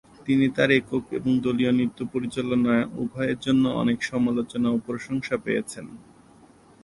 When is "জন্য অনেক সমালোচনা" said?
3.39-4.67